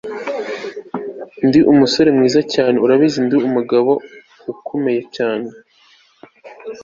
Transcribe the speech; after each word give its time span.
ndi 1.47 1.59
umusore 1.71 2.09
mwiza 2.17 2.41
cyane, 2.53 2.75
urabizi. 2.85 3.19
ndi 3.25 3.35
umugabo 3.47 3.91
ukomeye 4.53 5.01
cyane 5.15 5.47